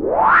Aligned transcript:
What? 0.00 0.39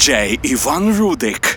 Діджей 0.00 0.40
Іван 0.42 0.96
Рудик. 0.96 1.49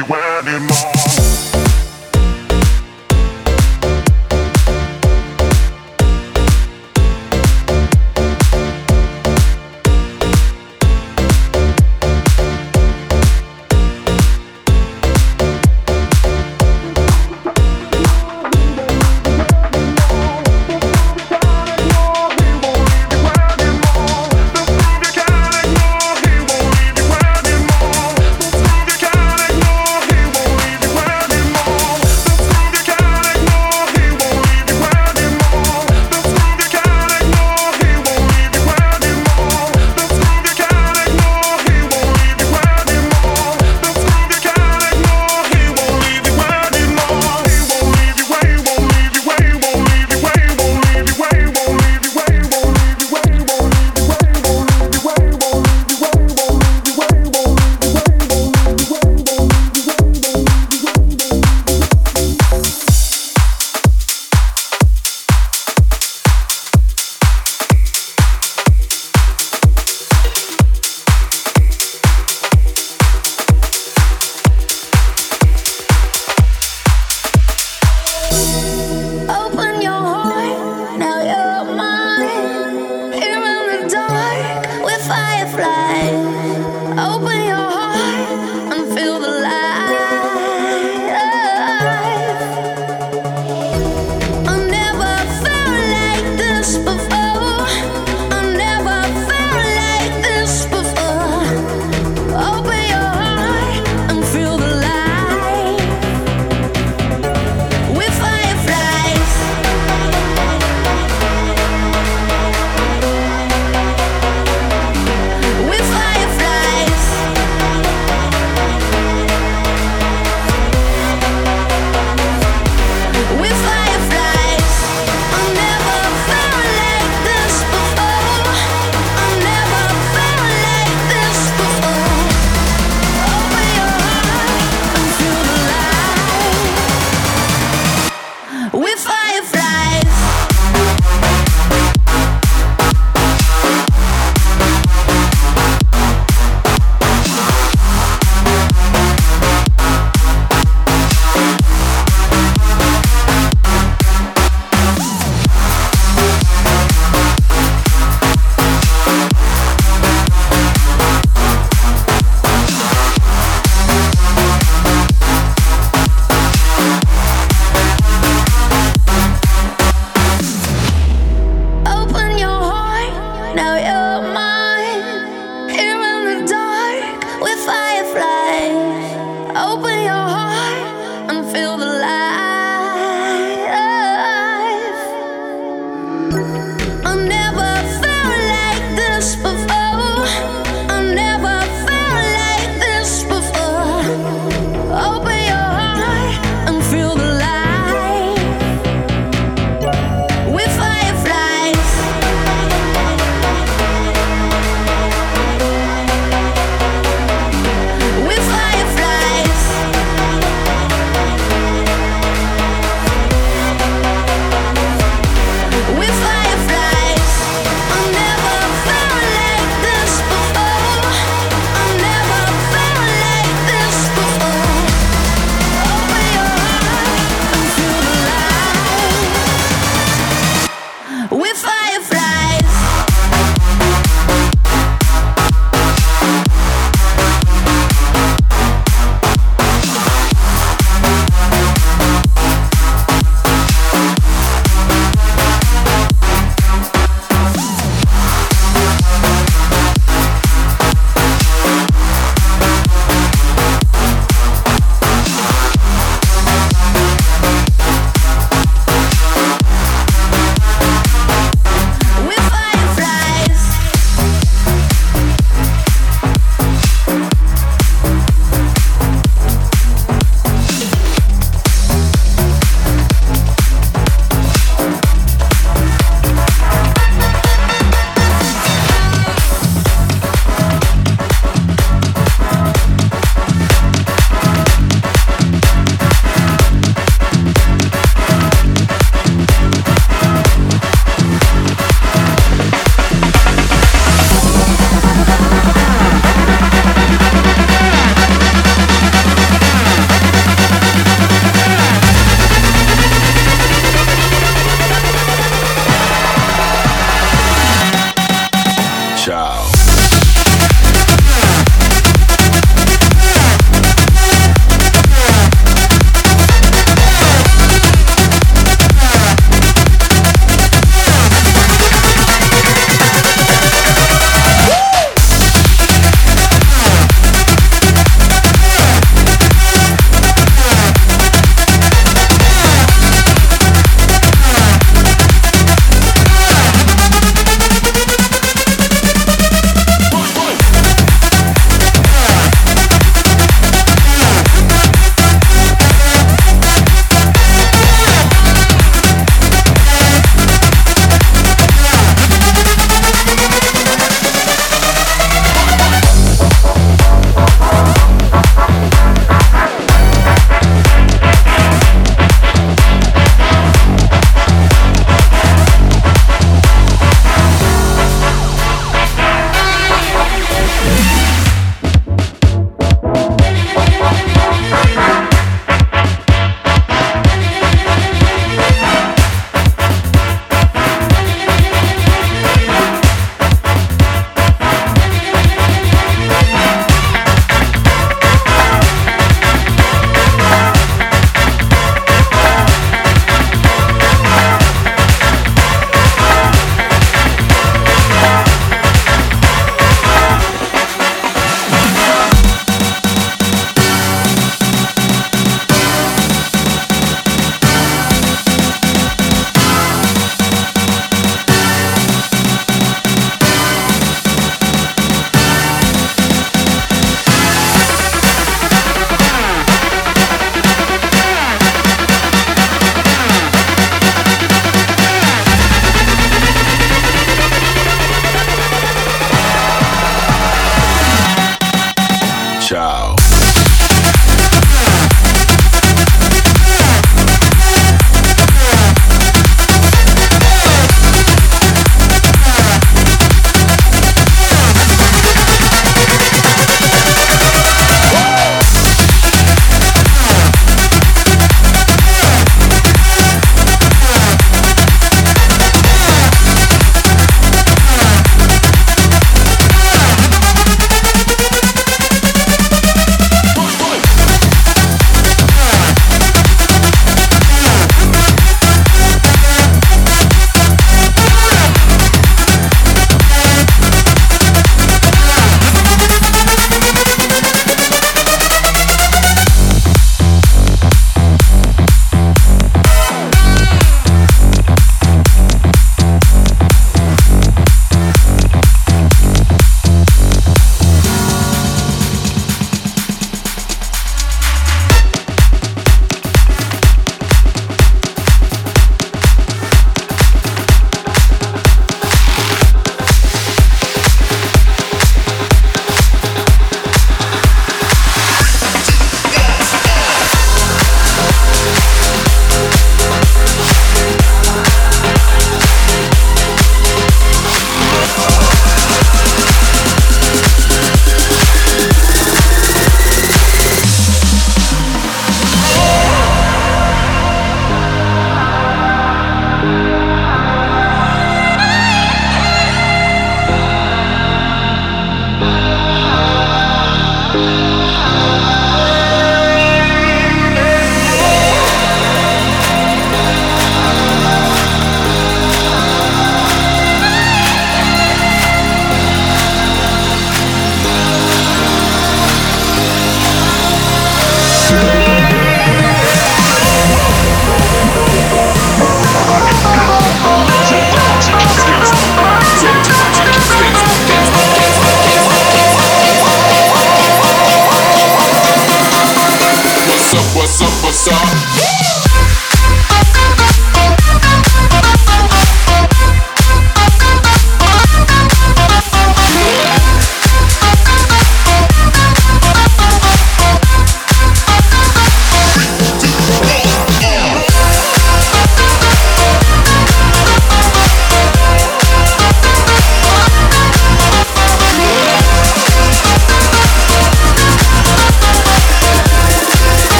you 0.00 0.06
wear 0.06 0.42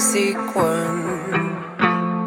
sequence? 0.00 1.56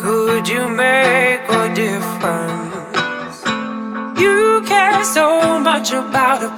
Could 0.01 0.47
you 0.47 0.67
make 0.67 1.41
a 1.49 1.73
difference? 1.73 3.43
You 4.19 4.61
care 4.65 5.03
so 5.03 5.59
much 5.59 5.91
about 5.91 6.43
a 6.43 6.49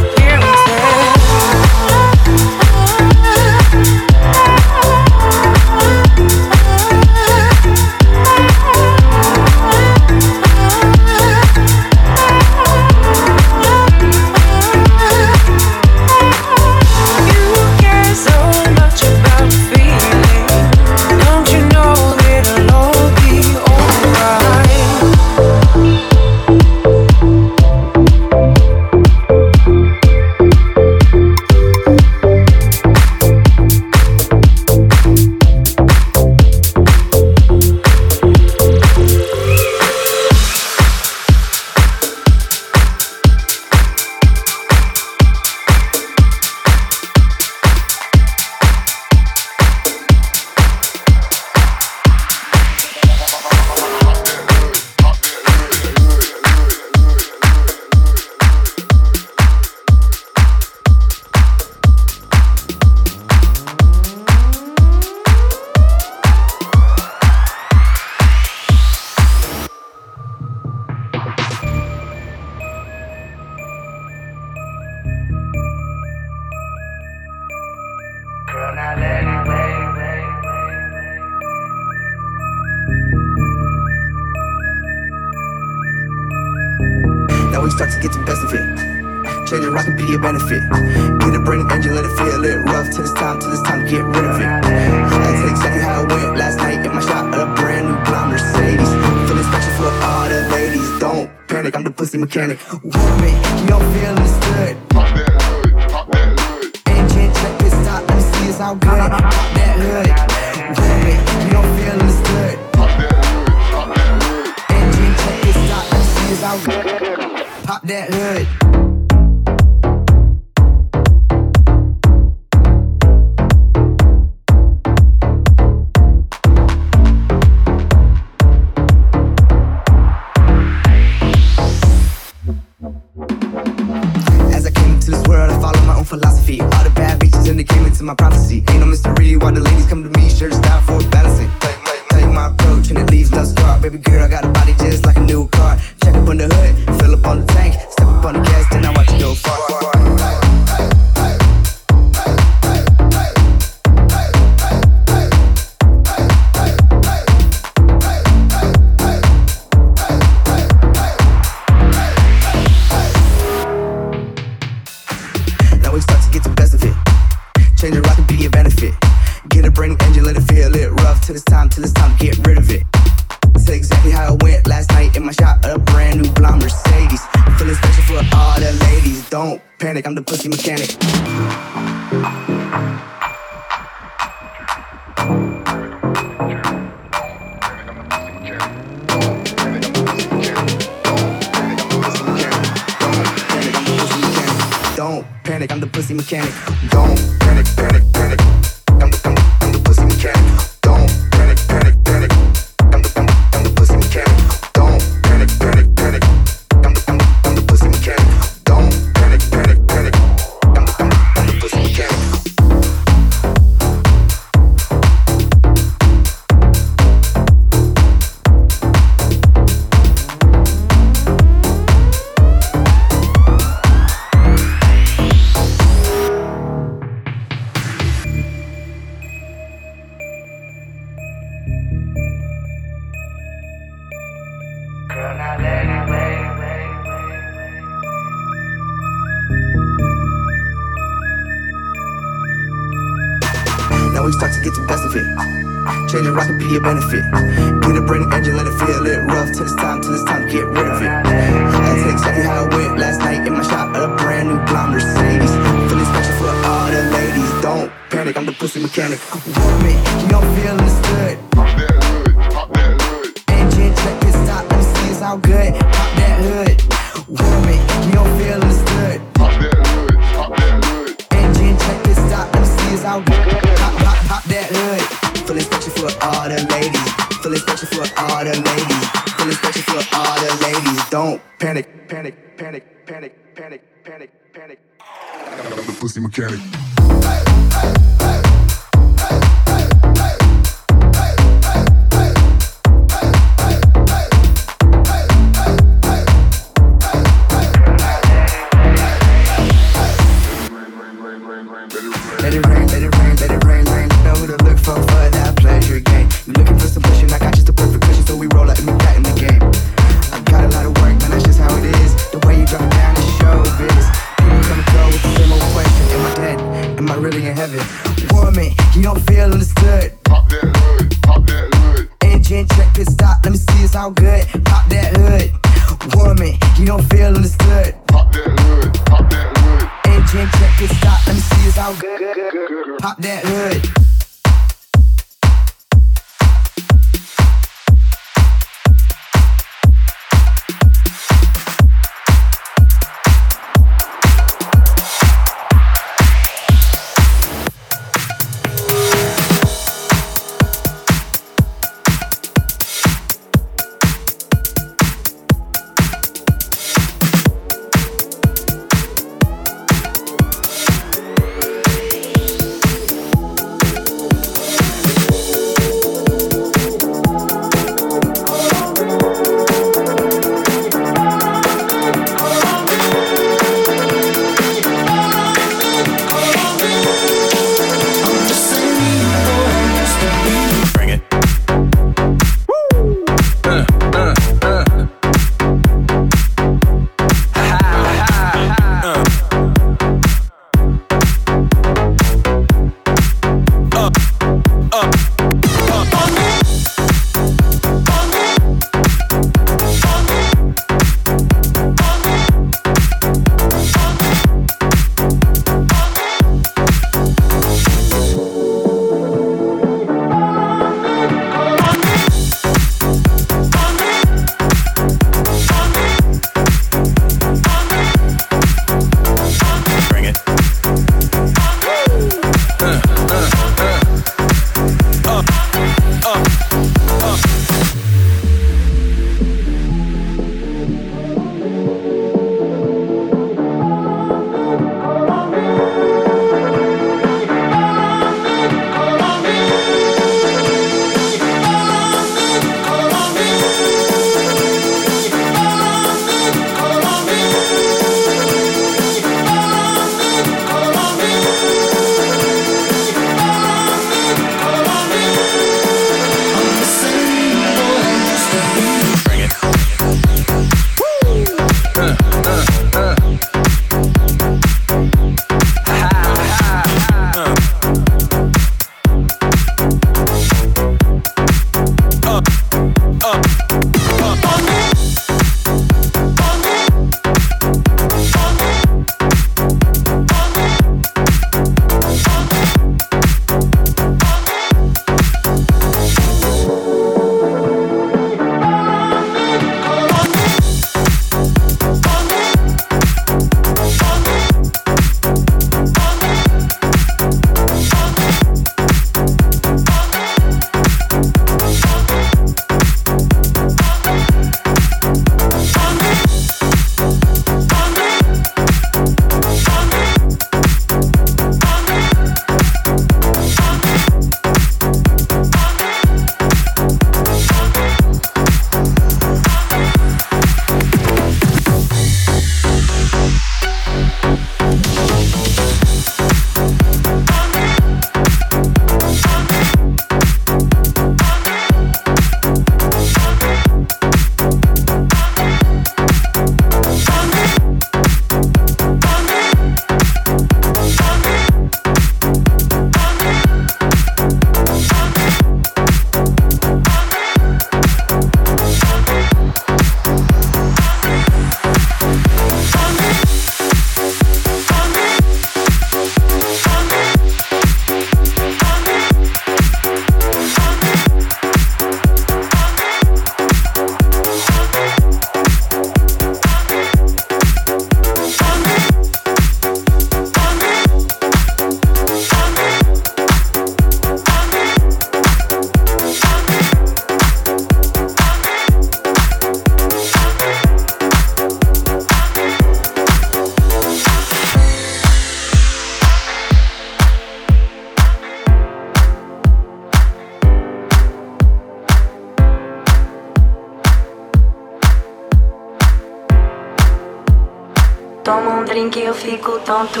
tomo 598.26 598.50
um 598.50 598.64
drink 598.64 598.98
e 598.98 599.04
eu 599.04 599.14
fico 599.14 599.60
tonto. 599.60 600.00